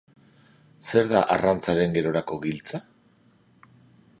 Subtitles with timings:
[0.87, 2.81] Zer da arrantzaren gerorako giltza?